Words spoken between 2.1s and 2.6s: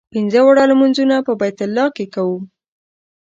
کوو.